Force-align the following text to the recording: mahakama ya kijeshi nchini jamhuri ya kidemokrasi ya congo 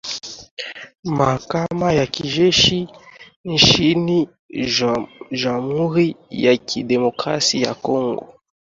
mahakama 1.17 1.89
ya 1.99 2.05
kijeshi 2.07 2.87
nchini 3.45 4.29
jamhuri 5.31 6.15
ya 6.29 6.57
kidemokrasi 6.57 7.61
ya 7.61 7.73
congo 7.73 8.27